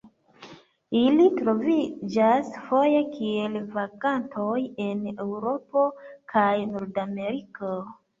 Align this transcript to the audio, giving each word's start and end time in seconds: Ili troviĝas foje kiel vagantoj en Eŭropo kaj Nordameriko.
Ili 0.99 1.25
troviĝas 1.41 2.47
foje 2.69 3.01
kiel 3.17 3.57
vagantoj 3.75 4.55
en 4.87 5.03
Eŭropo 5.11 5.85
kaj 6.35 6.47
Nordameriko. 6.71 7.71